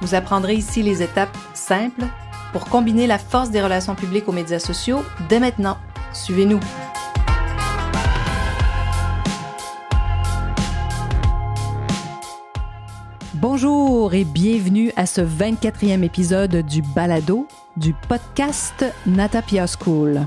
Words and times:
Vous 0.00 0.14
apprendrez 0.14 0.54
ici 0.54 0.82
les 0.82 1.02
étapes 1.02 1.36
simples 1.54 2.04
pour 2.52 2.66
combiner 2.66 3.06
la 3.06 3.18
force 3.18 3.50
des 3.50 3.62
relations 3.62 3.94
publiques 3.94 4.28
aux 4.28 4.32
médias 4.32 4.58
sociaux 4.58 5.02
dès 5.28 5.40
maintenant. 5.40 5.78
Suivez-nous. 6.12 6.60
Bonjour 13.34 14.14
et 14.14 14.24
bienvenue 14.24 14.92
à 14.96 15.06
ce 15.06 15.20
24e 15.20 16.02
épisode 16.02 16.56
du 16.56 16.82
Balado 16.82 17.46
du 17.76 17.92
podcast 18.08 18.84
Natapia 19.06 19.66
School. 19.66 20.26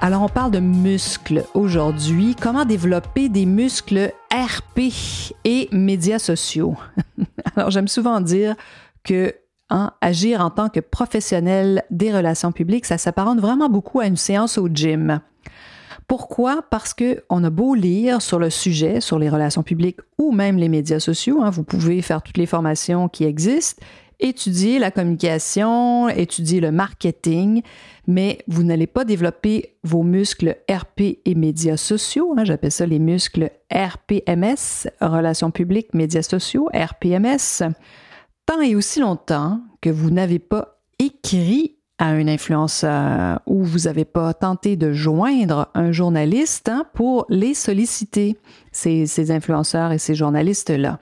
Alors 0.00 0.22
on 0.22 0.28
parle 0.28 0.52
de 0.52 0.60
muscles 0.60 1.44
aujourd'hui, 1.54 2.36
comment 2.40 2.64
développer 2.64 3.28
des 3.28 3.46
muscles 3.46 4.12
RP 4.32 4.92
et 5.44 5.68
médias 5.72 6.20
sociaux? 6.20 6.76
Alors 7.56 7.70
j'aime 7.70 7.88
souvent 7.88 8.20
dire 8.20 8.54
que 9.02 9.34
hein, 9.70 9.92
agir 10.00 10.40
en 10.40 10.50
tant 10.50 10.68
que 10.68 10.78
professionnel 10.78 11.82
des 11.90 12.14
relations 12.14 12.52
publiques, 12.52 12.86
ça 12.86 12.96
s'apparente 12.96 13.40
vraiment 13.40 13.68
beaucoup 13.68 13.98
à 13.98 14.06
une 14.06 14.16
séance 14.16 14.56
au 14.56 14.68
gym. 14.68 15.20
Pourquoi? 16.06 16.62
Parce 16.70 16.94
qu'on 16.94 17.44
a 17.44 17.50
beau 17.50 17.74
lire 17.74 18.22
sur 18.22 18.38
le 18.38 18.50
sujet, 18.50 19.00
sur 19.00 19.18
les 19.18 19.28
relations 19.28 19.64
publiques 19.64 19.98
ou 20.16 20.30
même 20.30 20.58
les 20.58 20.68
médias 20.68 21.00
sociaux, 21.00 21.42
hein, 21.42 21.50
vous 21.50 21.64
pouvez 21.64 22.02
faire 22.02 22.22
toutes 22.22 22.38
les 22.38 22.46
formations 22.46 23.08
qui 23.08 23.24
existent, 23.24 23.82
étudier 24.20 24.78
la 24.78 24.90
communication, 24.90 26.08
étudier 26.08 26.60
le 26.60 26.72
marketing, 26.72 27.62
mais 28.06 28.38
vous 28.48 28.62
n'allez 28.62 28.86
pas 28.86 29.04
développer 29.04 29.76
vos 29.84 30.02
muscles 30.02 30.56
RP 30.70 31.18
et 31.24 31.34
médias 31.34 31.76
sociaux. 31.76 32.34
Hein, 32.36 32.44
J'appelle 32.44 32.72
ça 32.72 32.86
les 32.86 32.98
muscles 32.98 33.50
RPMS, 33.72 34.88
relations 35.00 35.50
publiques, 35.50 35.94
médias 35.94 36.22
sociaux, 36.22 36.68
RPMS, 36.74 37.72
tant 38.46 38.60
et 38.60 38.74
aussi 38.74 39.00
longtemps 39.00 39.60
que 39.80 39.90
vous 39.90 40.10
n'avez 40.10 40.38
pas 40.38 40.80
écrit 40.98 41.76
à 41.98 42.06
un 42.06 42.28
influenceur 42.28 43.40
ou 43.46 43.64
vous 43.64 43.80
n'avez 43.80 44.04
pas 44.04 44.32
tenté 44.32 44.76
de 44.76 44.92
joindre 44.92 45.68
un 45.74 45.92
journaliste 45.92 46.68
hein, 46.68 46.86
pour 46.94 47.26
les 47.28 47.54
solliciter, 47.54 48.38
ces, 48.72 49.06
ces 49.06 49.30
influenceurs 49.30 49.92
et 49.92 49.98
ces 49.98 50.14
journalistes-là. 50.14 51.00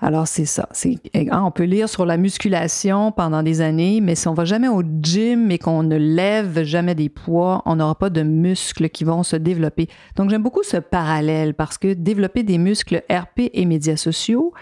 Alors, 0.00 0.28
c'est 0.28 0.44
ça. 0.44 0.68
Hein, 1.14 1.42
on 1.44 1.50
peut 1.50 1.64
lire 1.64 1.88
sur 1.88 2.06
la 2.06 2.16
musculation 2.16 3.10
pendant 3.10 3.42
des 3.42 3.60
années, 3.60 4.00
mais 4.00 4.14
si 4.14 4.28
on 4.28 4.34
va 4.34 4.44
jamais 4.44 4.68
au 4.68 4.82
gym 5.02 5.50
et 5.50 5.58
qu'on 5.58 5.82
ne 5.82 5.96
lève 5.96 6.62
jamais 6.62 6.94
des 6.94 7.08
poids, 7.08 7.62
on 7.66 7.76
n'aura 7.76 7.96
pas 7.96 8.08
de 8.08 8.22
muscles 8.22 8.90
qui 8.90 9.02
vont 9.02 9.24
se 9.24 9.34
développer. 9.34 9.88
Donc, 10.14 10.30
j'aime 10.30 10.42
beaucoup 10.42 10.62
ce 10.62 10.76
parallèle 10.76 11.54
parce 11.54 11.78
que 11.78 11.94
développer 11.94 12.44
des 12.44 12.58
muscles 12.58 13.02
RP 13.10 13.50
et 13.52 13.64
médias 13.64 13.96
sociaux, 13.96 14.52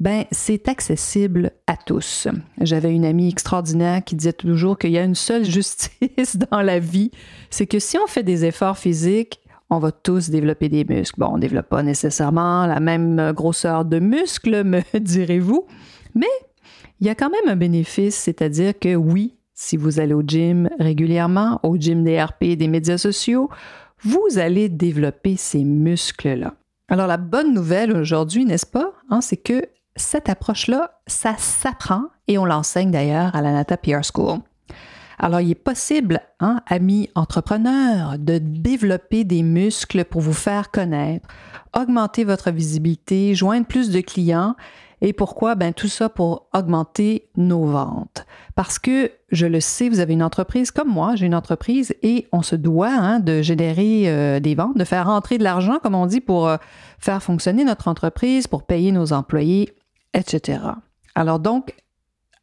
ben 0.00 0.24
c'est 0.32 0.68
accessible 0.68 1.52
à 1.66 1.76
tous. 1.76 2.26
J'avais 2.60 2.92
une 2.92 3.04
amie 3.04 3.28
extraordinaire 3.28 4.02
qui 4.02 4.16
disait 4.16 4.32
toujours 4.32 4.78
qu'il 4.78 4.90
y 4.90 4.98
a 4.98 5.04
une 5.04 5.14
seule 5.14 5.44
justice 5.48 6.36
dans 6.50 6.62
la 6.62 6.80
vie, 6.80 7.12
c'est 7.50 7.66
que 7.66 7.78
si 7.78 7.96
on 7.98 8.06
fait 8.06 8.22
des 8.22 8.44
efforts 8.44 8.78
physiques, 8.78 9.40
on 9.70 9.78
va 9.78 9.92
tous 9.92 10.30
développer 10.30 10.68
des 10.68 10.84
muscles. 10.84 11.20
Bon, 11.20 11.28
on 11.32 11.36
ne 11.36 11.40
développe 11.40 11.68
pas 11.68 11.82
nécessairement 11.82 12.66
la 12.66 12.80
même 12.80 13.32
grosseur 13.32 13.84
de 13.84 13.98
muscles, 13.98 14.64
me 14.64 14.82
direz-vous, 14.98 15.66
mais 16.14 16.26
il 17.00 17.06
y 17.06 17.10
a 17.10 17.14
quand 17.14 17.30
même 17.30 17.48
un 17.48 17.56
bénéfice, 17.56 18.16
c'est-à-dire 18.16 18.78
que 18.78 18.94
oui, 18.94 19.34
si 19.54 19.76
vous 19.76 20.00
allez 20.00 20.14
au 20.14 20.22
gym 20.22 20.68
régulièrement, 20.78 21.60
au 21.62 21.76
gym 21.76 22.04
des 22.04 22.22
RP 22.22 22.42
et 22.42 22.56
des 22.56 22.68
médias 22.68 22.98
sociaux, 22.98 23.48
vous 24.02 24.38
allez 24.38 24.68
développer 24.68 25.36
ces 25.36 25.64
muscles-là. 25.64 26.54
Alors 26.88 27.06
la 27.06 27.16
bonne 27.16 27.54
nouvelle 27.54 27.96
aujourd'hui, 27.96 28.44
n'est-ce 28.44 28.66
pas, 28.66 28.92
hein, 29.10 29.20
c'est 29.20 29.36
que 29.36 29.62
cette 29.96 30.28
approche-là, 30.28 31.00
ça 31.06 31.34
s'apprend 31.38 32.04
et 32.26 32.38
on 32.38 32.44
l'enseigne 32.44 32.90
d'ailleurs 32.90 33.34
à 33.34 33.42
la 33.42 33.52
Nata 33.52 33.76
PR 33.76 34.02
School. 34.02 34.40
Alors, 35.22 35.42
il 35.42 35.50
est 35.50 35.54
possible, 35.54 36.20
hein, 36.40 36.62
amis 36.66 37.10
entrepreneurs, 37.14 38.18
de 38.18 38.38
développer 38.38 39.24
des 39.24 39.42
muscles 39.42 40.06
pour 40.06 40.22
vous 40.22 40.32
faire 40.32 40.70
connaître, 40.70 41.28
augmenter 41.76 42.24
votre 42.24 42.50
visibilité, 42.50 43.34
joindre 43.34 43.66
plus 43.66 43.90
de 43.90 44.00
clients. 44.00 44.56
Et 45.02 45.12
pourquoi? 45.12 45.56
Ben, 45.56 45.74
tout 45.74 45.88
ça 45.88 46.08
pour 46.08 46.48
augmenter 46.54 47.28
nos 47.36 47.66
ventes. 47.66 48.24
Parce 48.54 48.78
que, 48.78 49.12
je 49.30 49.44
le 49.44 49.60
sais, 49.60 49.90
vous 49.90 50.00
avez 50.00 50.14
une 50.14 50.22
entreprise 50.22 50.70
comme 50.70 50.88
moi, 50.88 51.16
j'ai 51.16 51.26
une 51.26 51.34
entreprise 51.34 51.94
et 52.02 52.26
on 52.32 52.40
se 52.40 52.56
doit 52.56 52.90
hein, 52.90 53.20
de 53.20 53.42
générer 53.42 54.04
euh, 54.06 54.40
des 54.40 54.54
ventes, 54.54 54.78
de 54.78 54.84
faire 54.84 55.06
rentrer 55.06 55.36
de 55.36 55.44
l'argent, 55.44 55.78
comme 55.82 55.94
on 55.94 56.06
dit, 56.06 56.22
pour 56.22 56.48
euh, 56.48 56.56
faire 56.98 57.22
fonctionner 57.22 57.64
notre 57.64 57.88
entreprise, 57.88 58.46
pour 58.46 58.62
payer 58.62 58.90
nos 58.90 59.12
employés, 59.12 59.74
etc. 60.14 60.60
Alors 61.14 61.40
donc, 61.40 61.74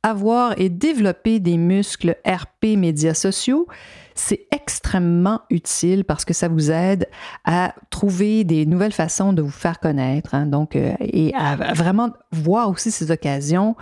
avoir 0.03 0.59
et 0.59 0.69
développer 0.69 1.39
des 1.39 1.57
muscles 1.57 2.17
RP 2.25 2.77
médias 2.77 3.13
sociaux, 3.13 3.67
c'est 4.15 4.47
extrêmement 4.51 5.41
utile 5.49 6.03
parce 6.03 6.25
que 6.25 6.33
ça 6.33 6.47
vous 6.47 6.71
aide 6.71 7.07
à 7.45 7.73
trouver 7.89 8.43
des 8.43 8.65
nouvelles 8.65 8.93
façons 8.93 9.33
de 9.33 9.41
vous 9.41 9.51
faire 9.51 9.79
connaître, 9.79 10.33
hein, 10.33 10.45
donc, 10.45 10.75
euh, 10.75 10.93
et 10.99 11.33
à 11.35 11.73
vraiment 11.73 12.11
voir 12.31 12.69
aussi 12.69 12.91
ces 12.91 13.11
occasions 13.11 13.75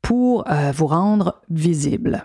pour 0.00 0.48
euh, 0.50 0.72
vous 0.72 0.86
rendre 0.86 1.40
visible. 1.50 2.24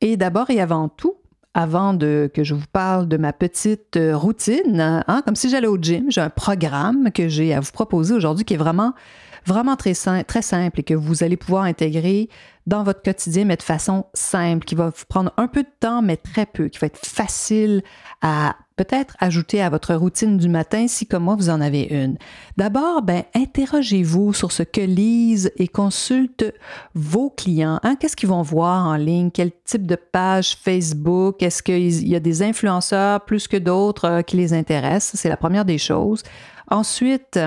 Et 0.00 0.16
d'abord 0.16 0.50
et 0.50 0.60
avant 0.60 0.88
tout, 0.88 1.14
avant 1.54 1.94
de, 1.94 2.30
que 2.32 2.44
je 2.44 2.54
vous 2.54 2.66
parle 2.72 3.08
de 3.08 3.16
ma 3.16 3.32
petite 3.32 3.96
euh, 3.96 4.16
routine, 4.16 4.80
hein, 4.80 5.22
comme 5.24 5.36
si 5.36 5.50
j'allais 5.50 5.66
au 5.66 5.76
gym, 5.76 6.10
j'ai 6.10 6.20
un 6.20 6.30
programme 6.30 7.10
que 7.12 7.28
j'ai 7.28 7.54
à 7.54 7.60
vous 7.60 7.72
proposer 7.72 8.14
aujourd'hui 8.14 8.44
qui 8.44 8.54
est 8.54 8.58
vraiment 8.58 8.94
vraiment 9.46 9.76
très, 9.76 9.94
très 10.24 10.42
simple 10.42 10.80
et 10.80 10.82
que 10.82 10.94
vous 10.94 11.22
allez 11.22 11.36
pouvoir 11.36 11.64
intégrer 11.64 12.28
dans 12.66 12.84
votre 12.84 13.02
quotidien, 13.02 13.44
mais 13.44 13.56
de 13.56 13.62
façon 13.62 14.06
simple, 14.14 14.64
qui 14.64 14.74
va 14.74 14.86
vous 14.86 15.04
prendre 15.08 15.32
un 15.36 15.48
peu 15.48 15.62
de 15.62 15.68
temps, 15.80 16.00
mais 16.00 16.16
très 16.16 16.46
peu, 16.46 16.68
qui 16.68 16.78
va 16.78 16.86
être 16.86 17.04
facile 17.04 17.82
à 18.20 18.54
peut-être 18.76 19.16
ajouter 19.20 19.60
à 19.60 19.68
votre 19.68 19.94
routine 19.94 20.38
du 20.38 20.48
matin 20.48 20.86
si, 20.88 21.06
comme 21.06 21.24
moi, 21.24 21.34
vous 21.34 21.50
en 21.50 21.60
avez 21.60 21.82
une. 21.82 22.18
D'abord, 22.56 23.02
ben, 23.02 23.24
interrogez-vous 23.34 24.32
sur 24.32 24.52
ce 24.52 24.62
que 24.62 24.80
lisent 24.80 25.52
et 25.56 25.68
consultent 25.68 26.52
vos 26.94 27.30
clients. 27.30 27.80
Hein? 27.82 27.96
Qu'est-ce 27.96 28.16
qu'ils 28.16 28.28
vont 28.28 28.42
voir 28.42 28.86
en 28.86 28.96
ligne? 28.96 29.30
Quel 29.30 29.50
type 29.64 29.86
de 29.86 29.96
page 29.96 30.56
Facebook? 30.56 31.42
Est-ce 31.42 31.62
qu'il 31.62 32.08
y 32.08 32.14
a 32.16 32.20
des 32.20 32.42
influenceurs 32.42 33.24
plus 33.24 33.48
que 33.48 33.56
d'autres 33.56 34.04
euh, 34.06 34.22
qui 34.22 34.36
les 34.36 34.52
intéressent? 34.52 35.20
C'est 35.20 35.28
la 35.28 35.36
première 35.36 35.64
des 35.64 35.78
choses. 35.78 36.22
Ensuite, 36.70 37.38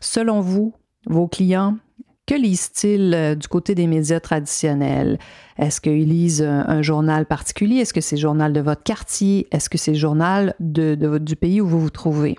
selon 0.00 0.40
vous, 0.40 0.72
vos 1.06 1.28
clients, 1.28 1.76
que 2.26 2.34
lisent-ils 2.34 3.14
euh, 3.14 3.34
du 3.34 3.48
côté 3.48 3.74
des 3.74 3.86
médias 3.86 4.20
traditionnels? 4.20 5.18
Est-ce 5.58 5.80
qu'ils 5.80 6.08
lisent 6.08 6.42
un, 6.42 6.82
journal 6.82 7.26
particulier? 7.26 7.76
Est-ce 7.76 7.92
que 7.92 8.00
c'est 8.00 8.16
le 8.16 8.22
journal 8.22 8.52
de 8.52 8.60
votre 8.60 8.82
quartier? 8.82 9.48
Est-ce 9.50 9.68
que 9.68 9.78
c'est 9.78 9.92
le 9.92 9.98
journal 9.98 10.54
du 10.60 11.36
pays 11.36 11.60
où 11.60 11.66
vous 11.66 11.80
vous 11.80 11.90
trouvez? 11.90 12.38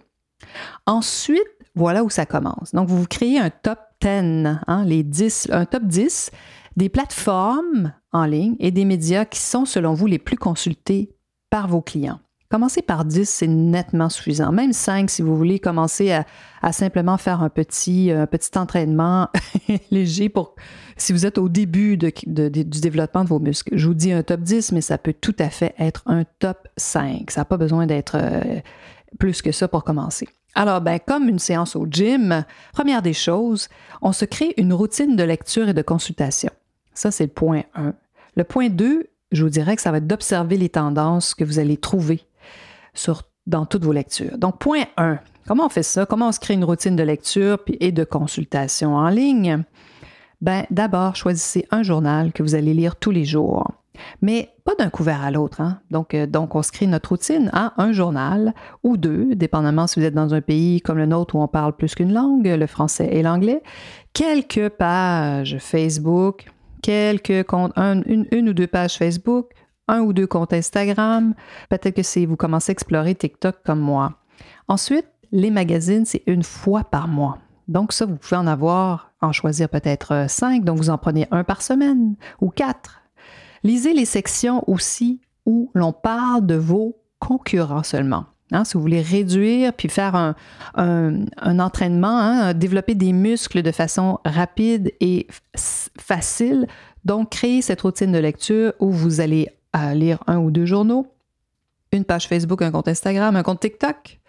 Ensuite, 0.86 1.44
voilà 1.76 2.04
où 2.04 2.10
ça 2.10 2.26
commence. 2.26 2.74
Donc, 2.74 2.88
vous 2.88 2.98
vous 2.98 3.08
créez 3.08 3.40
un 3.40 3.50
top 3.50 3.80
10, 4.02 4.60
hein, 4.68 4.86
les 4.86 5.04
10, 5.04 5.50
un 5.52 5.66
top 5.66 5.84
10 5.84 6.32
des 6.76 6.90
plateformes 6.90 7.94
en 8.12 8.26
ligne 8.26 8.56
et 8.60 8.72
des 8.72 8.86
médias 8.86 9.26
qui 9.26 9.40
sont, 9.40 9.66
selon 9.66 9.94
vous, 9.94 10.08
les 10.08 10.20
plus 10.20 10.38
consultés 10.38 11.16
par 11.50 11.68
vos 11.68 11.82
clients. 11.82 12.20
Commencer 12.54 12.84
par 12.84 13.04
10, 13.04 13.28
c'est 13.28 13.48
nettement 13.48 14.10
suffisant. 14.10 14.52
Même 14.52 14.74
5, 14.74 15.10
si 15.10 15.24
vous 15.24 15.36
voulez 15.36 15.58
commencer 15.58 16.16
à, 16.62 16.72
simplement 16.72 17.18
faire 17.18 17.42
un 17.42 17.50
petit, 17.50 18.12
euh, 18.12 18.28
petit 18.28 18.56
entraînement 18.60 19.28
léger 19.90 20.30
pour 20.30 20.54
si 20.96 21.14
vous 21.14 21.26
êtes 21.26 21.40
au 21.40 21.50
début 21.50 21.98
du 21.98 22.12
développement 22.80 23.24
de 23.24 23.30
vos 23.30 23.40
muscles. 23.40 23.76
Je 23.76 23.88
vous 23.88 23.96
dis 23.96 24.12
un 24.12 24.22
top 24.22 24.42
10, 24.42 24.72
mais 24.72 24.82
ça 24.82 25.00
peut 25.00 25.16
tout 25.20 25.36
à 25.40 25.50
fait 25.50 25.74
être 25.80 26.04
un 26.06 26.26
top 26.38 26.68
5. 26.78 27.32
Ça 27.32 27.42
n'a 27.42 27.46
pas 27.46 27.58
besoin 27.58 27.88
d'être 27.88 28.18
euh, 28.22 28.60
plus 29.18 29.42
que 29.42 29.52
ça 29.52 29.68
pour 29.68 29.84
commencer. 29.84 30.28
Alors, 30.54 30.80
ben, 30.80 31.00
comme 31.00 31.30
une 31.30 31.40
séance 31.40 31.76
au 31.76 31.88
gym, 31.90 32.46
première 32.72 33.02
des 33.02 33.14
choses, 33.14 33.68
on 34.04 34.12
se 34.12 34.26
crée 34.26 34.54
une 34.58 34.74
routine 34.74 35.16
de 35.16 35.24
lecture 35.24 35.70
et 35.70 35.74
de 35.74 35.82
consultation. 35.82 36.52
Ça, 36.94 37.10
c'est 37.10 37.26
le 37.26 37.32
point 37.32 37.64
1. 37.74 37.96
Le 38.36 38.44
point 38.44 38.70
2, 38.70 39.08
je 39.32 39.44
vous 39.44 39.50
dirais 39.50 39.76
que 39.76 39.82
ça 39.82 39.90
va 39.90 39.98
être 39.98 40.06
d'observer 40.06 40.58
les 40.58 40.70
tendances 40.70 41.34
que 41.34 41.44
vous 41.44 41.58
allez 41.58 41.78
trouver 41.78 42.28
dans 43.46 43.66
toutes 43.66 43.84
vos 43.84 43.92
lectures. 43.92 44.38
Donc, 44.38 44.60
point 44.60 44.86
1, 44.98 45.20
comment 45.48 45.66
on 45.66 45.70
fait 45.70 45.84
ça? 45.84 46.06
Comment 46.06 46.30
on 46.30 46.32
se 46.32 46.40
crée 46.40 46.54
une 46.54 46.64
routine 46.64 46.96
de 46.96 47.04
lecture 47.04 47.60
et 47.68 47.92
de 47.92 48.04
consultation 48.04 48.96
en 48.96 49.10
ligne? 49.10 49.64
Ben, 50.42 50.66
d'abord, 50.72 51.16
choisissez 51.16 51.66
un 51.72 51.84
journal 51.84 52.34
que 52.34 52.44
vous 52.44 52.56
allez 52.56 52.74
lire 52.74 52.96
tous 52.98 53.12
les 53.12 53.26
jours. 53.26 53.72
Mais 54.22 54.50
pas 54.66 54.76
d'un 54.76 54.90
couvert 54.90 55.24
à 55.24 55.32
l'autre. 55.32 55.62
Hein? 55.62 55.80
Donc, 55.92 56.14
euh, 56.14 56.26
donc, 56.26 56.56
on 56.56 56.64
se 56.64 56.72
crée 56.72 56.88
notre 56.88 57.10
routine, 57.10 57.50
à 57.54 57.74
un 57.82 57.92
journal 57.92 58.54
ou 58.84 58.98
deux, 58.98 59.36
dépendamment 59.36 59.88
si 59.88 60.00
vous 60.00 60.06
êtes 60.06 60.16
dans 60.16 60.34
un 60.34 60.42
pays 60.42 60.82
comme 60.82 60.98
le 60.98 61.06
nôtre 61.06 61.36
où 61.36 61.42
on 61.42 61.48
parle 61.48 61.74
plus 61.76 61.96
qu'une 61.96 62.14
langue, 62.14 62.48
le 62.48 62.68
français 62.68 63.10
et 63.12 63.22
l'anglais. 63.22 63.62
Quelques 64.14 64.70
pages 64.70 65.58
Facebook, 65.60 66.52
quelques 66.82 67.44
comptes, 67.44 67.74
une, 67.78 68.50
ou 68.50 68.54
deux 68.54 68.68
pages 68.68 68.98
Facebook, 68.98 69.52
un 69.88 70.02
ou 70.02 70.14
deux 70.14 70.28
comptes 70.28 70.54
Instagram. 70.54 71.34
Peut-être 71.70 71.96
que 71.96 72.04
c'est 72.04 72.26
vous 72.26 72.36
commencez 72.36 72.72
à 72.72 72.74
explorer 72.74 73.16
TikTok 73.16 73.58
comme 73.66 73.80
moi. 73.80 74.14
Ensuite, 74.68 75.08
les 75.32 75.52
magazines, 75.52 76.06
c'est 76.06 76.24
une 76.28 76.44
fois 76.44 76.84
par 76.84 77.08
mois. 77.08 77.40
Donc 77.68 77.94
ça, 77.94 78.06
vous 78.06 78.16
pouvez 78.16 78.38
en 78.38 78.48
avoir, 78.48 79.12
en 79.22 79.32
choisir 79.32 79.70
peut-être 79.70 80.26
cinq, 80.28 80.64
donc 80.64 80.78
vous 80.78 80.90
en 80.90 80.98
prenez 80.98 81.28
un 81.32 81.44
par 81.44 81.62
semaine 81.62 82.16
ou 82.42 82.50
quatre. 82.50 83.02
Lisez 83.64 83.94
les 83.94 84.06
sections 84.06 84.64
aussi 84.68 85.22
où 85.46 85.72
l'on 85.74 85.94
parle 85.94 86.46
de 86.46 86.56
vos 86.56 86.98
concurrents 87.20 87.84
seulement. 87.84 88.26
Hein, 88.52 88.66
si 88.66 88.76
vous 88.76 88.82
voulez 88.82 89.02
réduire 89.02 89.74
puis 89.74 89.90
faire 89.90 90.16
un, 90.76 91.26
entraînement, 91.42 92.20
hein, 92.20 92.54
développer 92.54 92.94
des 92.94 93.14
muscles 93.14 93.64
de 93.64 93.72
façon 93.72 94.20
rapide 94.26 94.92
et 95.00 95.28
facile, 95.56 96.68
donc 97.06 97.32
créez 97.32 97.62
cette 97.62 97.82
routine 97.82 98.12
de 98.12 98.20
lecture 98.20 98.74
où 98.80 98.92
vous 98.92 99.22
allez 99.22 99.50
euh, 99.76 99.94
lire 99.94 100.24
un 100.28 100.38
ou 100.40 100.52
deux 100.52 100.66
journaux, 100.66 101.08
une 101.92 102.06
page 102.06 102.28
Facebook, 102.28 102.62
un 102.62 102.72
compte 102.72 102.88
Instagram, 102.88 103.36
un 103.36 103.44
compte 103.44 103.60
TikTok, 103.60 104.20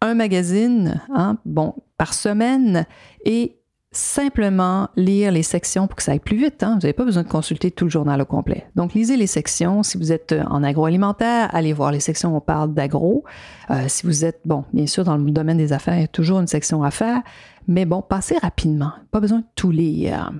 un 0.00 0.14
magazine, 0.14 1.02
hein, 1.14 1.38
bon, 1.44 1.74
par 1.96 2.14
semaine 2.14 2.86
et 3.24 3.58
simplement 3.90 4.88
lire 4.96 5.32
les 5.32 5.42
sections 5.42 5.86
pour 5.86 5.96
que 5.96 6.02
ça 6.02 6.12
aille 6.12 6.20
plus 6.20 6.36
vite. 6.36 6.62
Hein. 6.62 6.74
Vous 6.74 6.80
n'avez 6.82 6.92
pas 6.92 7.04
besoin 7.04 7.22
de 7.22 7.28
consulter 7.28 7.70
tout 7.70 7.84
le 7.84 7.90
journal 7.90 8.20
au 8.20 8.24
complet. 8.24 8.66
Donc, 8.76 8.94
lisez 8.94 9.16
les 9.16 9.26
sections. 9.26 9.82
Si 9.82 9.96
vous 9.96 10.12
êtes 10.12 10.32
euh, 10.32 10.44
en 10.44 10.62
agroalimentaire, 10.62 11.54
allez 11.54 11.72
voir 11.72 11.90
les 11.90 12.00
sections 12.00 12.34
où 12.34 12.36
on 12.36 12.40
parle 12.40 12.74
d'agro. 12.74 13.24
Euh, 13.70 13.84
si 13.88 14.06
vous 14.06 14.24
êtes, 14.24 14.40
bon, 14.44 14.64
bien 14.72 14.86
sûr, 14.86 15.04
dans 15.04 15.16
le 15.16 15.30
domaine 15.30 15.56
des 15.56 15.72
affaires, 15.72 15.96
il 15.96 16.02
y 16.02 16.04
a 16.04 16.08
toujours 16.08 16.40
une 16.40 16.46
section 16.46 16.82
à 16.82 16.90
faire, 16.90 17.22
mais 17.66 17.86
bon, 17.86 18.02
passez 18.02 18.36
rapidement. 18.38 18.92
Pas 19.10 19.20
besoin 19.20 19.38
de 19.38 19.46
tout 19.54 19.70
lire. 19.70 20.32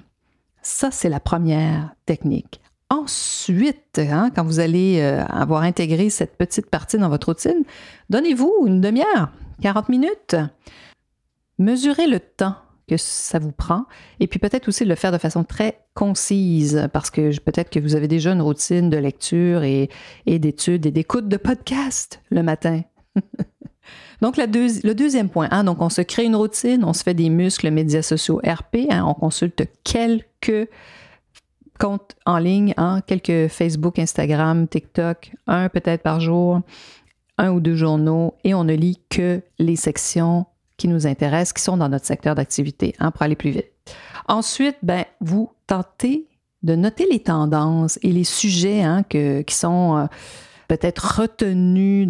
Ça, 0.62 0.90
c'est 0.90 1.08
la 1.08 1.20
première 1.20 1.94
technique. 2.04 2.60
Ensuite, 2.90 3.98
hein, 3.98 4.30
quand 4.34 4.44
vous 4.44 4.60
allez 4.60 5.00
euh, 5.00 5.22
avoir 5.26 5.62
intégré 5.62 6.08
cette 6.08 6.38
petite 6.38 6.70
partie 6.70 6.96
dans 6.96 7.10
votre 7.10 7.28
routine, 7.28 7.64
donnez-vous 8.08 8.64
une 8.66 8.80
demi-heure, 8.80 9.30
40 9.60 9.90
minutes. 9.90 10.36
Mesurez 11.58 12.06
le 12.06 12.18
temps 12.18 12.54
que 12.88 12.96
ça 12.96 13.38
vous 13.38 13.52
prend. 13.52 13.84
Et 14.20 14.26
puis 14.26 14.38
peut-être 14.38 14.68
aussi 14.68 14.86
le 14.86 14.94
faire 14.94 15.12
de 15.12 15.18
façon 15.18 15.44
très 15.44 15.84
concise, 15.94 16.88
parce 16.92 17.10
que 17.10 17.38
peut-être 17.40 17.68
que 17.68 17.78
vous 17.78 17.94
avez 17.94 18.08
déjà 18.08 18.32
une 18.32 18.40
routine 18.40 18.88
de 18.88 18.96
lecture 18.96 19.62
et, 19.62 19.90
d'études 20.26 20.86
et 20.86 20.90
d'écoute 20.90 21.28
de 21.28 21.36
podcast 21.36 22.22
le 22.30 22.42
matin. 22.42 22.82
donc, 24.22 24.38
le 24.38 24.92
deuxième 24.94 25.28
point, 25.28 25.48
hein, 25.50 25.64
donc 25.64 25.82
on 25.82 25.90
se 25.90 26.00
crée 26.00 26.24
une 26.24 26.36
routine, 26.36 26.84
on 26.84 26.94
se 26.94 27.02
fait 27.02 27.14
des 27.14 27.28
muscles 27.28 27.70
médias 27.70 28.02
sociaux 28.02 28.40
RP, 28.42 28.86
hein, 28.90 29.04
on 29.06 29.14
consulte 29.14 29.64
quelques 29.84 30.70
comptes 31.78 32.16
en 32.26 32.38
ligne, 32.38 32.74
hein, 32.76 33.00
quelques 33.06 33.48
Facebook, 33.48 33.98
Instagram, 33.98 34.68
TikTok, 34.68 35.32
un 35.46 35.68
peut-être 35.68 36.02
par 36.02 36.20
jour, 36.20 36.60
un 37.38 37.52
ou 37.52 37.60
deux 37.60 37.76
journaux, 37.76 38.34
et 38.44 38.54
on 38.54 38.64
ne 38.64 38.74
lit 38.74 39.00
que 39.08 39.40
les 39.58 39.76
sections 39.76 40.46
qui 40.76 40.88
nous 40.88 41.06
intéressent, 41.06 41.52
qui 41.52 41.62
sont 41.62 41.76
dans 41.76 41.88
notre 41.88 42.06
secteur 42.06 42.34
d'activité, 42.34 42.94
hein, 42.98 43.10
pour 43.10 43.22
aller 43.22 43.36
plus 43.36 43.50
vite. 43.50 43.72
Ensuite, 44.28 44.76
ben, 44.82 45.04
vous 45.20 45.50
tentez 45.66 46.26
de 46.62 46.74
noter 46.74 47.06
les 47.10 47.20
tendances 47.20 47.98
et 48.02 48.12
les 48.12 48.24
sujets 48.24 48.82
hein, 48.82 49.02
que, 49.02 49.42
qui 49.42 49.54
sont 49.54 49.96
euh, 49.96 50.06
peut-être 50.66 51.20
retenus. 51.20 52.08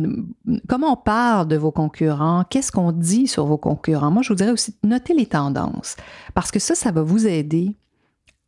Comment 0.69 0.95
on 0.95 0.97
parle 0.97 1.49
de 1.49 1.57
vos 1.57 1.71
concurrents? 1.71 2.45
Qu'est-ce 2.49 2.73
qu'on 2.73 2.93
dit 2.93 3.27
sur 3.27 3.47
vos 3.47 3.59
concurrents? 3.59 4.11
Moi, 4.11 4.23
je 4.23 4.31
vous 4.31 4.35
dirais 4.35 4.51
aussi 4.51 4.75
noter 4.83 5.15
les 5.15 5.27
tendances 5.27 5.97
parce 6.35 6.51
que 6.51 6.59
ça, 6.59 6.75
ça 6.75 6.91
va 6.91 7.03
vous 7.03 7.27
aider 7.27 7.77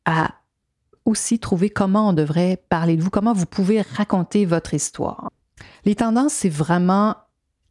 à 0.04 0.30
aussi 1.04 1.38
trouver 1.38 1.70
comment 1.70 2.10
on 2.10 2.12
devrait 2.12 2.62
parler 2.68 2.96
de 2.96 3.02
vous, 3.02 3.10
comment 3.10 3.32
vous 3.32 3.46
pouvez 3.46 3.82
raconter 3.82 4.44
votre 4.44 4.74
histoire. 4.74 5.30
Les 5.84 5.94
tendances, 5.94 6.32
c'est 6.32 6.48
vraiment 6.48 7.16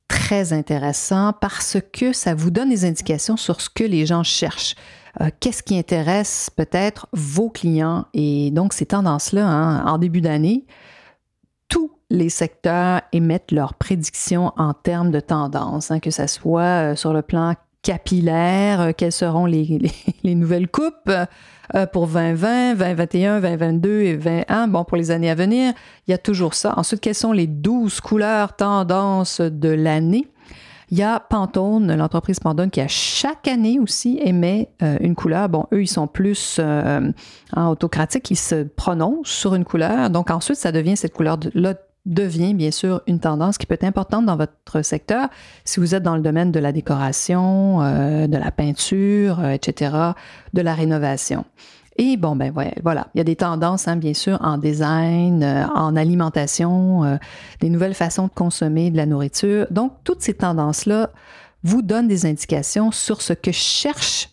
très 0.07 0.53
intéressant 0.53 1.33
parce 1.33 1.77
que 1.93 2.13
ça 2.13 2.33
vous 2.33 2.51
donne 2.51 2.69
des 2.69 2.85
indications 2.85 3.37
sur 3.37 3.61
ce 3.61 3.69
que 3.69 3.83
les 3.83 4.05
gens 4.05 4.23
cherchent. 4.23 4.75
Euh, 5.21 5.29
qu'est-ce 5.39 5.63
qui 5.63 5.77
intéresse 5.77 6.49
peut-être 6.55 7.07
vos 7.13 7.49
clients? 7.49 8.05
Et 8.13 8.51
donc, 8.51 8.73
ces 8.73 8.87
tendances-là, 8.87 9.45
hein, 9.45 9.85
en 9.85 9.97
début 9.97 10.21
d'année, 10.21 10.65
tous 11.67 11.91
les 12.09 12.29
secteurs 12.29 13.01
émettent 13.11 13.51
leurs 13.51 13.75
prédictions 13.75 14.51
en 14.57 14.73
termes 14.73 15.11
de 15.11 15.19
tendances, 15.19 15.91
hein, 15.91 15.99
que 15.99 16.11
ce 16.11 16.27
soit 16.27 16.91
euh, 16.91 16.95
sur 16.95 17.13
le 17.13 17.21
plan 17.21 17.53
capillaire, 17.81 18.81
euh, 18.81 18.91
quelles 18.95 19.11
seront 19.11 19.45
les, 19.45 19.79
les 20.23 20.35
nouvelles 20.35 20.67
coupes, 20.67 21.11
euh, 21.75 21.85
pour 21.85 22.07
2020, 22.07 22.75
2021, 22.75 23.41
2022 23.41 24.01
et 24.01 24.17
2021. 24.17 24.67
Bon, 24.67 24.83
pour 24.83 24.97
les 24.97 25.11
années 25.11 25.29
à 25.29 25.35
venir, 25.35 25.73
il 26.07 26.11
y 26.11 26.13
a 26.13 26.17
toujours 26.17 26.53
ça. 26.53 26.73
Ensuite, 26.77 27.01
quelles 27.01 27.15
sont 27.15 27.31
les 27.31 27.47
12 27.47 28.01
couleurs 28.01 28.55
tendances 28.55 29.41
de 29.41 29.69
l'année? 29.69 30.27
Il 30.91 30.97
y 30.97 31.03
a 31.03 31.19
Pantone, 31.19 31.95
l'entreprise 31.95 32.39
Pantone, 32.39 32.71
qui 32.71 32.81
à 32.81 32.87
chaque 32.87 33.47
année 33.47 33.77
aussi 33.79 34.19
émet 34.23 34.69
euh, 34.81 34.97
une 35.01 35.13
couleur. 35.13 35.47
Bon, 35.47 35.67
eux, 35.71 35.83
ils 35.83 35.87
sont 35.87 36.07
plus 36.07 36.59
autocratiques, 37.55 38.31
ils 38.31 38.35
se 38.35 38.63
prononcent 38.63 39.29
sur 39.29 39.53
une 39.53 39.65
couleur. 39.65 40.09
Donc 40.09 40.31
ensuite, 40.31 40.57
ça 40.57 40.71
devient 40.71 40.97
cette 40.97 41.13
couleur-là 41.13 41.75
devient 42.05 42.53
bien 42.53 42.71
sûr 42.71 43.01
une 43.07 43.19
tendance 43.19 43.57
qui 43.57 43.65
peut 43.65 43.75
être 43.75 43.83
importante 43.83 44.25
dans 44.25 44.35
votre 44.35 44.81
secteur. 44.81 45.29
Si 45.65 45.79
vous 45.79 45.95
êtes 45.95 46.03
dans 46.03 46.15
le 46.15 46.21
domaine 46.21 46.51
de 46.51 46.59
la 46.59 46.71
décoration, 46.71 47.81
euh, 47.81 48.27
de 48.27 48.37
la 48.37 48.51
peinture, 48.51 49.39
euh, 49.39 49.51
etc., 49.51 49.95
de 50.53 50.61
la 50.61 50.73
rénovation. 50.73 51.45
Et 51.97 52.15
bon, 52.15 52.35
ben 52.35 52.53
voilà, 52.81 53.07
il 53.13 53.17
y 53.17 53.21
a 53.21 53.25
des 53.25 53.35
tendances, 53.35 53.89
hein, 53.89 53.97
bien 53.97 54.13
sûr, 54.13 54.39
en 54.41 54.57
design, 54.57 55.43
euh, 55.43 55.67
en 55.75 55.97
alimentation, 55.97 57.19
des 57.59 57.69
nouvelles 57.69 57.93
façons 57.93 58.27
de 58.27 58.33
consommer 58.33 58.89
de 58.89 58.95
la 58.95 59.05
nourriture. 59.05 59.67
Donc, 59.69 59.93
toutes 60.05 60.21
ces 60.21 60.33
tendances-là 60.33 61.11
vous 61.63 61.81
donnent 61.81 62.07
des 62.07 62.25
indications 62.25 62.91
sur 62.91 63.21
ce 63.21 63.33
que 63.33 63.51
cherchent 63.51 64.29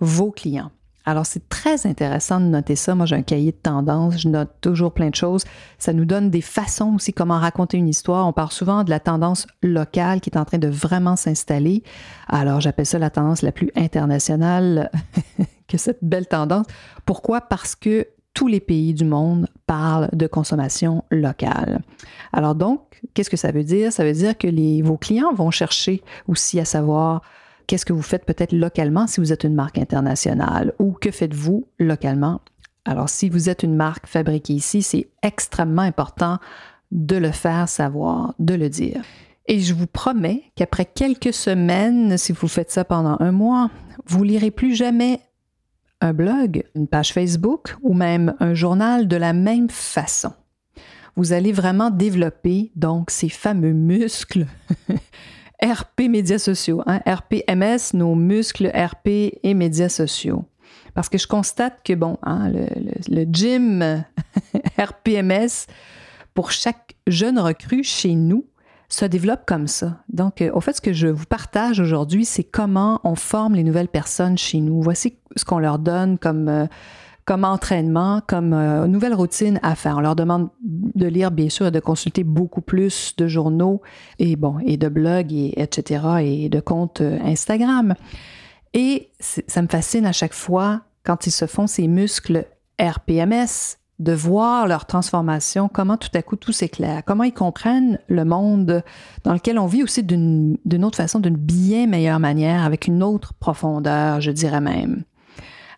vos 0.00 0.30
clients. 0.30 0.70
Alors, 1.06 1.26
c'est 1.26 1.48
très 1.48 1.86
intéressant 1.86 2.40
de 2.40 2.46
noter 2.46 2.76
ça. 2.76 2.94
Moi, 2.94 3.04
j'ai 3.04 3.16
un 3.16 3.22
cahier 3.22 3.52
de 3.52 3.56
tendance, 3.56 4.18
je 4.18 4.28
note 4.28 4.50
toujours 4.60 4.92
plein 4.92 5.10
de 5.10 5.14
choses. 5.14 5.44
Ça 5.78 5.92
nous 5.92 6.06
donne 6.06 6.30
des 6.30 6.40
façons 6.40 6.94
aussi 6.94 7.12
comment 7.12 7.38
raconter 7.38 7.76
une 7.76 7.88
histoire. 7.88 8.26
On 8.26 8.32
parle 8.32 8.52
souvent 8.52 8.84
de 8.84 8.90
la 8.90 9.00
tendance 9.00 9.46
locale 9.62 10.20
qui 10.20 10.30
est 10.30 10.38
en 10.38 10.44
train 10.44 10.58
de 10.58 10.68
vraiment 10.68 11.16
s'installer. 11.16 11.82
Alors, 12.28 12.60
j'appelle 12.60 12.86
ça 12.86 12.98
la 12.98 13.10
tendance 13.10 13.42
la 13.42 13.52
plus 13.52 13.70
internationale 13.76 14.90
que 15.68 15.76
cette 15.76 16.02
belle 16.02 16.26
tendance. 16.26 16.66
Pourquoi? 17.04 17.42
Parce 17.42 17.74
que 17.74 18.06
tous 18.34 18.48
les 18.48 18.60
pays 18.60 18.94
du 18.94 19.04
monde 19.04 19.46
parlent 19.66 20.08
de 20.12 20.26
consommation 20.26 21.04
locale. 21.10 21.82
Alors 22.32 22.56
donc, 22.56 23.00
qu'est-ce 23.14 23.30
que 23.30 23.36
ça 23.36 23.52
veut 23.52 23.62
dire? 23.62 23.92
Ça 23.92 24.04
veut 24.04 24.12
dire 24.12 24.36
que 24.36 24.48
les, 24.48 24.82
vos 24.82 24.96
clients 24.96 25.32
vont 25.32 25.52
chercher 25.52 26.02
aussi 26.26 26.58
à 26.58 26.64
savoir 26.64 27.22
Qu'est-ce 27.66 27.86
que 27.86 27.92
vous 27.92 28.02
faites 28.02 28.24
peut-être 28.24 28.52
localement 28.52 29.06
si 29.06 29.20
vous 29.20 29.32
êtes 29.32 29.44
une 29.44 29.54
marque 29.54 29.78
internationale 29.78 30.72
ou 30.78 30.92
que 30.92 31.10
faites-vous 31.10 31.66
localement? 31.78 32.40
Alors, 32.84 33.08
si 33.08 33.28
vous 33.30 33.48
êtes 33.48 33.62
une 33.62 33.76
marque 33.76 34.06
fabriquée 34.06 34.52
ici, 34.52 34.82
c'est 34.82 35.08
extrêmement 35.22 35.82
important 35.82 36.38
de 36.92 37.16
le 37.16 37.30
faire 37.30 37.68
savoir, 37.68 38.34
de 38.38 38.54
le 38.54 38.68
dire. 38.68 39.02
Et 39.46 39.60
je 39.60 39.74
vous 39.74 39.86
promets 39.86 40.44
qu'après 40.54 40.84
quelques 40.84 41.32
semaines, 41.32 42.16
si 42.18 42.32
vous 42.32 42.48
faites 42.48 42.70
ça 42.70 42.84
pendant 42.84 43.16
un 43.20 43.32
mois, 43.32 43.70
vous 44.06 44.24
lirez 44.24 44.50
plus 44.50 44.74
jamais 44.74 45.20
un 46.00 46.12
blog, 46.12 46.64
une 46.74 46.86
page 46.86 47.12
Facebook 47.12 47.76
ou 47.82 47.94
même 47.94 48.34
un 48.40 48.54
journal 48.54 49.08
de 49.08 49.16
la 49.16 49.32
même 49.32 49.70
façon. 49.70 50.32
Vous 51.16 51.32
allez 51.32 51.52
vraiment 51.52 51.90
développer 51.90 52.72
donc 52.74 53.10
ces 53.10 53.28
fameux 53.28 53.72
muscles 53.72 54.46
RP 55.64 56.08
médias 56.08 56.38
sociaux, 56.38 56.82
hein, 56.86 57.00
RPMS, 57.06 57.94
nos 57.94 58.14
muscles 58.14 58.70
RP 58.74 59.38
et 59.42 59.54
médias 59.54 59.88
sociaux. 59.88 60.44
Parce 60.94 61.08
que 61.08 61.18
je 61.18 61.26
constate 61.26 61.80
que, 61.84 61.94
bon, 61.94 62.18
hein, 62.22 62.50
le, 63.08 63.24
gym 63.32 64.04
RPMS, 64.78 65.66
pour 66.34 66.50
chaque 66.50 66.94
jeune 67.06 67.38
recrue 67.38 67.82
chez 67.82 68.14
nous, 68.14 68.44
se 68.88 69.06
développe 69.06 69.44
comme 69.46 69.66
ça. 69.66 70.02
Donc, 70.12 70.42
euh, 70.42 70.50
au 70.52 70.60
fait, 70.60 70.74
ce 70.74 70.80
que 70.80 70.92
je 70.92 71.08
vous 71.08 71.24
partage 71.24 71.80
aujourd'hui, 71.80 72.24
c'est 72.24 72.44
comment 72.44 73.00
on 73.02 73.14
forme 73.14 73.54
les 73.54 73.64
nouvelles 73.64 73.88
personnes 73.88 74.38
chez 74.38 74.60
nous. 74.60 74.82
Voici 74.82 75.18
ce 75.36 75.44
qu'on 75.44 75.58
leur 75.58 75.78
donne 75.78 76.18
comme... 76.18 76.48
Euh, 76.48 76.66
comme 77.24 77.44
entraînement, 77.44 78.20
comme 78.26 78.52
euh, 78.52 78.86
nouvelle 78.86 79.14
routine 79.14 79.58
à 79.62 79.74
faire. 79.74 79.96
On 79.96 80.00
leur 80.00 80.16
demande 80.16 80.50
de 80.62 81.06
lire, 81.06 81.30
bien 81.30 81.48
sûr, 81.48 81.66
et 81.66 81.70
de 81.70 81.80
consulter 81.80 82.22
beaucoup 82.22 82.60
plus 82.60 83.14
de 83.16 83.26
journaux 83.26 83.80
et 84.18 84.36
bon, 84.36 84.58
et 84.64 84.76
de 84.76 84.88
blogs, 84.88 85.32
et, 85.32 85.60
etc., 85.60 86.04
et 86.22 86.48
de 86.48 86.60
comptes 86.60 87.00
euh, 87.00 87.18
Instagram. 87.24 87.94
Et 88.74 89.10
ça 89.20 89.62
me 89.62 89.68
fascine 89.68 90.04
à 90.04 90.12
chaque 90.12 90.34
fois 90.34 90.82
quand 91.04 91.26
ils 91.26 91.30
se 91.30 91.46
font 91.46 91.66
ces 91.66 91.86
muscles 91.86 92.46
RPMS, 92.80 93.78
de 94.00 94.12
voir 94.12 94.66
leur 94.66 94.86
transformation, 94.86 95.68
comment 95.72 95.96
tout 95.96 96.08
à 96.14 96.22
coup 96.22 96.34
tout 96.34 96.52
s'éclaire, 96.52 97.02
comment 97.06 97.22
ils 97.22 97.32
comprennent 97.32 98.00
le 98.08 98.24
monde 98.24 98.82
dans 99.22 99.32
lequel 99.32 99.58
on 99.58 99.66
vit 99.66 99.84
aussi 99.84 100.02
d'une 100.02 100.58
autre 100.82 100.96
façon, 100.96 101.20
d'une 101.20 101.36
bien 101.36 101.86
meilleure 101.86 102.18
manière, 102.18 102.64
avec 102.64 102.88
une 102.88 103.02
autre 103.02 103.34
profondeur, 103.34 104.20
je 104.20 104.32
dirais 104.32 104.60
même. 104.60 105.04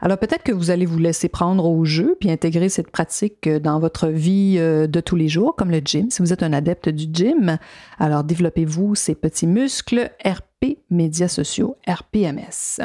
Alors 0.01 0.19
peut-être 0.19 0.43
que 0.43 0.53
vous 0.53 0.71
allez 0.71 0.87
vous 0.87 0.99
laisser 0.99 1.29
prendre 1.29 1.65
au 1.65 1.85
jeu 1.85 2.17
puis 2.21 2.31
intégrer 2.31 2.69
cette 2.69 2.91
pratique 2.91 3.49
dans 3.49 3.79
votre 3.81 4.09
vie 4.09 4.57
euh, 4.59 4.87
de 4.87 5.01
tous 5.01 5.17
les 5.17 5.29
jours, 5.29 5.57
comme 5.57 5.71
le 5.71 5.81
gym. 5.85 6.11
Si 6.11 6.23
vous 6.23 6.33
êtes 6.33 6.43
un 6.43 6.53
adepte 6.53 6.89
du 6.89 7.07
gym, 7.13 7.59
alors 7.99 8.25
développez-vous 8.25 8.95
ces 8.95 9.15
petits 9.15 9.47
muscles 9.47 10.11
RP, 10.25 10.79
médias 10.91 11.29
sociaux, 11.29 11.77
RPMS. 11.89 12.83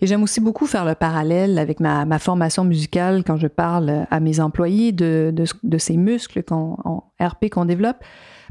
Et 0.00 0.06
j'aime 0.06 0.22
aussi 0.22 0.40
beaucoup 0.40 0.66
faire 0.66 0.86
le 0.86 0.94
parallèle 0.94 1.58
avec 1.58 1.78
ma, 1.78 2.18
formation 2.18 2.64
musicale 2.64 3.22
quand 3.24 3.36
je 3.36 3.46
parle 3.46 4.06
à 4.10 4.20
mes 4.20 4.40
employés 4.40 4.92
de, 4.92 5.34
ces 5.78 5.96
muscles 5.96 6.42
en 6.50 7.04
RP 7.20 7.50
qu'on 7.50 7.66
développe. 7.66 8.02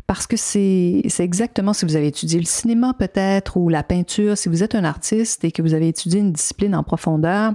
Parce 0.09 0.25
que 0.25 0.37
c'est 0.37 1.03
exactement 1.19 1.71
si 1.71 1.85
vous 1.85 1.95
avez 1.95 2.07
étudié 2.07 2.39
le 2.39 2.45
cinéma 2.47 2.95
peut-être 2.97 3.57
ou 3.57 3.69
la 3.69 3.83
peinture, 3.83 4.39
si 4.39 4.49
vous 4.49 4.63
êtes 4.63 4.73
un 4.73 4.83
artiste 4.83 5.43
et 5.43 5.51
que 5.51 5.61
vous 5.61 5.75
avez 5.75 5.87
étudié 5.87 6.19
une 6.19 6.31
discipline 6.31 6.73
en 6.73 6.81
profondeur, 6.81 7.53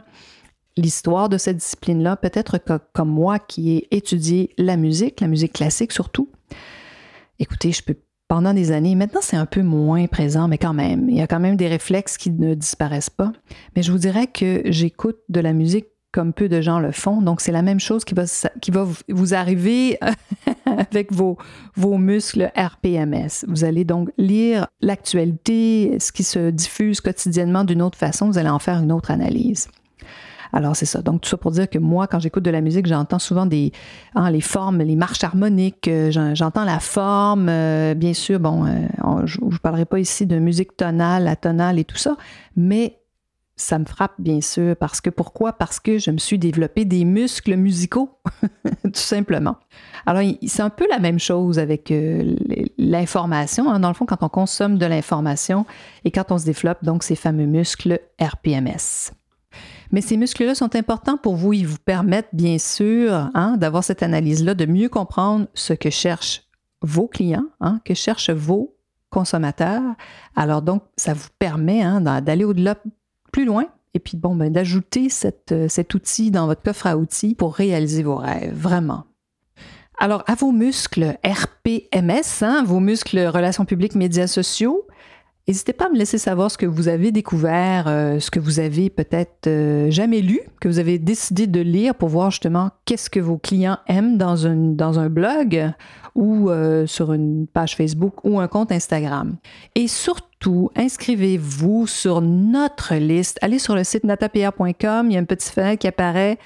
l'histoire 0.77 1.29
de 1.29 1.37
cette 1.37 1.57
discipline-là, 1.57 2.15
peut-être 2.15 2.61
comme 2.93 3.09
moi 3.09 3.41
qui 3.41 3.73
ai 3.73 3.89
étudié 3.91 4.55
la 4.57 4.77
musique, 4.77 5.21
la 5.21 5.27
musique 5.27 5.55
classique 5.55 5.91
surtout. 5.91 6.31
Écoutez, 7.41 7.73
je 7.73 7.83
peux 7.83 7.97
pendant 8.29 8.55
des 8.55 8.71
années. 8.71 8.95
Maintenant, 8.95 9.21
c'est 9.21 9.37
un 9.37 9.47
peu 9.47 9.63
moins 9.63 10.07
présent, 10.07 10.47
mais 10.47 10.57
quand 10.57 10.75
même, 10.75 11.11
il 11.11 11.17
y 11.17 11.21
a 11.21 11.27
quand 11.27 11.41
même 11.41 11.57
des 11.57 11.67
réflexes 11.67 12.17
qui 12.17 12.31
ne 12.31 12.55
disparaissent 12.55 13.11
pas. 13.11 13.33
Mais 13.75 13.83
je 13.83 13.91
vous 13.91 13.99
dirais 13.99 14.29
que 14.29 14.63
j'écoute 14.67 15.19
de 15.29 15.41
la 15.41 15.53
musique 15.53 15.87
comme 16.15 16.33
peu 16.33 16.49
de 16.49 16.61
gens 16.61 16.79
le 16.79 16.93
font. 16.93 17.21
Donc, 17.21 17.41
c'est 17.41 17.51
la 17.51 17.63
même 17.63 17.81
chose 17.81 18.05
qui 18.05 18.15
va, 18.15 18.23
qui 18.63 18.71
va 18.71 18.87
vous 19.09 19.35
arriver 19.35 19.99
avec 20.65 21.13
vos, 21.13 21.37
muscles 21.77 22.53
RPMS. 22.57 23.45
Vous 23.49 23.65
allez 23.65 23.85
donc 23.85 24.11
lire 24.17 24.69
l'actualité, 24.81 25.97
ce 25.99 26.13
qui 26.13 26.23
se 26.23 26.51
diffuse 26.51 27.01
quotidiennement 27.01 27.65
d'une 27.65 27.83
autre 27.83 27.99
façon. 27.99 28.29
Vous 28.29 28.39
allez 28.39 28.49
en 28.49 28.61
faire 28.61 28.79
une 28.79 28.93
autre 28.93 29.11
analyse. 29.11 29.67
Alors, 30.53 30.77
c'est 30.77 30.87
ça. 30.87 31.03
Donc, 31.03 31.23
tout 31.23 31.29
ça 31.29 31.37
pour 31.37 31.51
dire 31.51 31.69
que 31.69 31.81
moi, 31.81 32.07
quand 32.07 32.21
j'écoute 32.21 32.45
de 32.45 32.51
la 32.51 32.61
musique, 32.61 32.87
j'entends 32.87 33.19
souvent 33.19 33.45
des, 33.45 33.73
hein, 34.15 34.31
les 34.31 34.41
formes, 34.41 34.79
les 34.83 34.95
marches 34.95 35.25
harmoniques. 35.25 35.89
Euh, 35.89 36.13
j'entends 36.35 36.65
la 36.65 36.79
forme. 36.79 37.49
Euh, 37.49 37.95
bien 37.95 38.15
sûr, 38.15 38.39
bon, 38.39 38.65
euh, 38.65 39.27
je 39.27 39.41
ne 39.45 39.57
parlerai 39.59 39.85
pas 39.85 39.99
ici 39.99 40.27
de 40.27 40.39
musique 40.39 40.77
tonale, 40.77 41.27
atonale 41.27 41.81
et 41.81 41.85
tout 41.85 41.97
ça, 41.97 42.17
mais 42.55 43.01
ça 43.57 43.79
me 43.79 43.85
frappe, 43.85 44.15
bien 44.19 44.41
sûr, 44.41 44.75
parce 44.77 45.01
que 45.01 45.11
pourquoi? 45.11 45.53
Parce 45.53 45.79
que 45.79 45.99
je 45.99 46.11
me 46.11 46.19
suis 46.19 46.39
développé 46.39 46.85
des 46.85 47.05
muscles 47.05 47.57
musicaux, 47.57 48.11
tout 48.83 48.91
simplement. 48.95 49.57
Alors, 50.07 50.23
c'est 50.47 50.63
un 50.63 50.71
peu 50.71 50.87
la 50.91 50.99
même 50.99 51.19
chose 51.21 51.59
avec 51.59 51.93
l'information. 52.79 53.71
Hein. 53.71 53.81
Dans 53.81 53.89
le 53.89 53.95
fond, 53.95 54.07
quand 54.07 54.23
on 54.23 54.29
consomme 54.29 54.77
de 54.77 54.87
l'information 54.87 55.67
et 56.05 56.11
quand 56.11 56.33
on 56.33 56.39
se 56.39 56.45
développe, 56.45 56.85
donc, 56.85 57.05
ces 57.05 57.17
fameux 57.17 57.47
muscles 57.47 58.01
RPMS. 58.21 59.13
Mais 59.93 60.01
ces 60.01 60.17
muscles-là 60.17 60.57
sont 60.57 60.75
importants 60.75 61.17
pour 61.17 61.37
vous. 61.37 61.53
Ils 61.53 61.67
vous 61.67 61.79
permettent, 61.79 62.31
bien 62.33 62.59
sûr, 62.59 63.31
hein, 63.35 63.57
d'avoir 63.57 63.85
cette 63.85 64.03
analyse-là, 64.03 64.55
de 64.55 64.67
mieux 64.67 64.89
comprendre 64.89 65.47
ce 65.55 65.73
que 65.73 65.91
cherchent 65.91 66.43
vos 66.83 67.07
clients, 67.07 67.47
hein, 67.61 67.81
que 67.85 67.95
cherchent 67.95 68.31
vos 68.31 68.75
consommateurs. 69.11 69.95
Alors 70.35 70.63
donc, 70.63 70.83
ça 70.97 71.15
vous 71.15 71.29
permet 71.39 71.85
d'aller 72.21 72.45
au-delà, 72.45 72.75
plus 73.35 73.45
loin, 73.45 73.67
et 73.95 73.99
puis 73.99 74.17
bon, 74.17 74.37
ben, 74.37 74.53
d'ajouter 74.53 75.09
euh, 75.51 75.67
cet 75.69 75.95
outil 75.95 76.31
dans 76.31 76.47
votre 76.47 76.63
coffre 76.63 76.87
à 76.87 76.97
outils 76.97 77.35
pour 77.35 77.53
réaliser 77.57 78.05
vos 78.05 78.15
rêves, 78.15 78.55
vraiment. 78.55 79.07
Alors, 79.99 80.23
à 80.29 80.37
vos 80.37 80.53
muscles 80.53 81.19
RPMS, 81.25 82.65
vos 82.65 82.79
muscles 82.79 83.19
relations 83.27 83.65
publiques, 83.65 83.97
médias 83.97 84.29
sociaux, 84.29 84.87
N'hésitez 85.47 85.75
pas 85.75 85.87
à 85.87 85.89
me 85.91 85.99
laisser 85.99 86.17
savoir 86.17 86.51
ce 86.51 86.57
que 86.57 86.65
vous 86.65 86.89
avez 86.89 87.13
découvert, 87.13 87.85
euh, 87.87 88.19
ce 88.19 88.31
que 88.31 88.41
vous 88.41 88.61
avez 88.61 88.89
peut-être 88.89 89.47
euh, 89.47 89.91
jamais 89.91 90.23
lu, 90.23 90.41
que 90.59 90.69
vous 90.69 90.79
avez 90.79 90.99
décidé 90.99 91.47
de 91.47 91.61
lire 91.61 91.95
pour 91.95 92.09
voir 92.09 92.31
justement 92.31 92.71
qu'est-ce 92.87 93.11
que 93.11 93.21
vos 93.21 93.37
clients 93.37 93.77
aiment 93.87 94.17
dans, 94.17 94.37
dans 94.75 94.99
un 94.99 95.11
blog 95.11 95.75
ou 96.15 96.51
euh, 96.51 96.87
sur 96.87 97.13
une 97.13 97.47
page 97.47 97.77
Facebook 97.77 98.25
ou 98.25 98.41
un 98.41 98.49
compte 98.49 98.73
Instagram. 98.73 99.37
Et 99.75 99.89
surtout, 99.89 100.71
inscrivez-vous 100.77 101.87
sur 101.87 102.21
notre 102.21 102.95
liste. 102.95 103.39
Allez 103.43 103.59
sur 103.59 103.75
le 103.75 103.85
site 103.85 104.05
natapierre.com, 104.05 105.07
il 105.11 105.15
y 105.15 105.17
a 105.17 105.21
un 105.21 105.25
petit 105.25 105.51
fenêtre 105.51 105.81
qui 105.81 105.89
apparaît 105.89 106.39